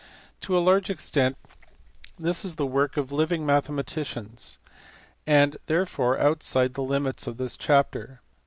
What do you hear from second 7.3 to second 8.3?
this chapter.